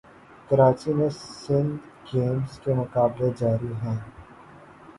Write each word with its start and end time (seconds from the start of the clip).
کراچی 0.49 0.91
میں 0.93 1.09
سندھ 1.17 1.75
گیمز 2.07 2.59
کے 2.59 2.73
مقابلے 2.73 3.29
جاری 3.39 3.73
ہیں 3.83 3.97